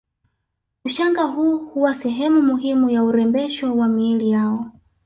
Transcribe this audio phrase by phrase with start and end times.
[0.85, 4.71] Ushanga huu huwa sehemu muhimu ya urembesho wa miili yao